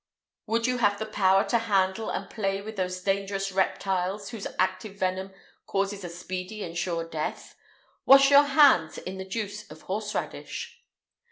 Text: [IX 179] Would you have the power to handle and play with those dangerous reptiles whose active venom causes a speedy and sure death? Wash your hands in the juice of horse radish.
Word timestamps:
[IX 0.47 0.51
179] 0.53 0.61
Would 0.61 0.67
you 0.67 0.89
have 0.89 0.97
the 0.99 1.13
power 1.15 1.43
to 1.47 1.57
handle 1.59 2.09
and 2.09 2.27
play 2.27 2.59
with 2.59 2.75
those 2.75 3.01
dangerous 3.03 3.51
reptiles 3.51 4.29
whose 4.31 4.47
active 4.57 4.95
venom 4.95 5.31
causes 5.67 6.03
a 6.03 6.09
speedy 6.09 6.63
and 6.63 6.75
sure 6.75 7.07
death? 7.07 7.53
Wash 8.07 8.31
your 8.31 8.45
hands 8.45 8.97
in 8.97 9.19
the 9.19 9.25
juice 9.29 9.69
of 9.69 9.83
horse 9.83 10.15
radish. 10.15 10.81